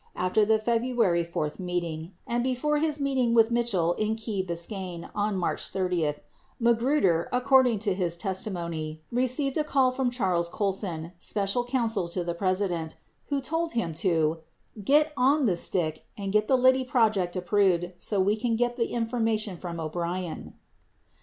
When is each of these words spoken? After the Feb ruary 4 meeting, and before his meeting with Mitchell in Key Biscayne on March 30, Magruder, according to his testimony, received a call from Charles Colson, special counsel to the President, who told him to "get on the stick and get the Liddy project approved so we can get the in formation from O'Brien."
After 0.15 0.43
the 0.45 0.57
Feb 0.57 0.95
ruary 0.95 1.23
4 1.23 1.51
meeting, 1.59 2.13
and 2.25 2.43
before 2.43 2.79
his 2.79 2.99
meeting 2.99 3.35
with 3.35 3.51
Mitchell 3.51 3.93
in 3.93 4.15
Key 4.15 4.43
Biscayne 4.43 5.11
on 5.13 5.35
March 5.37 5.67
30, 5.69 6.15
Magruder, 6.59 7.29
according 7.31 7.77
to 7.85 7.93
his 7.93 8.17
testimony, 8.17 9.03
received 9.11 9.57
a 9.57 9.63
call 9.63 9.91
from 9.91 10.09
Charles 10.09 10.49
Colson, 10.49 11.11
special 11.19 11.63
counsel 11.63 12.07
to 12.07 12.23
the 12.23 12.33
President, 12.33 12.95
who 13.27 13.39
told 13.39 13.73
him 13.73 13.93
to 13.93 14.39
"get 14.83 15.13
on 15.15 15.45
the 15.45 15.55
stick 15.55 16.03
and 16.17 16.31
get 16.31 16.47
the 16.47 16.57
Liddy 16.57 16.83
project 16.83 17.35
approved 17.35 17.91
so 17.99 18.19
we 18.19 18.35
can 18.35 18.55
get 18.55 18.77
the 18.77 18.91
in 18.91 19.05
formation 19.05 19.55
from 19.55 19.79
O'Brien." 19.79 20.55